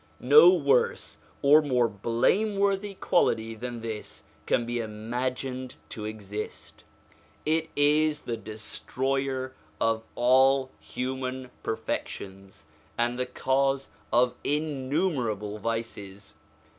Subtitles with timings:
[0.19, 6.83] No worse or more blameworthy quality than this can be imagined to exist;
[7.45, 12.65] it is the destroyer of all human perfections,
[12.97, 16.33] and the cause of innumerable vices.